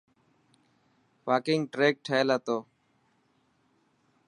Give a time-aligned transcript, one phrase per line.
[1.27, 2.57] واڪنگ ٽريڪ ٺهيل هتو.